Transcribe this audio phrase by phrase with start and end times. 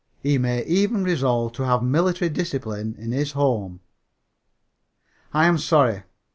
[0.23, 3.81] He may even resolve to have military discipline in his home.
[5.31, 6.01] "I am sorry.